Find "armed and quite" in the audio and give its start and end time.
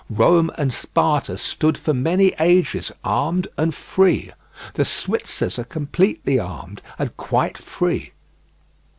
6.39-7.55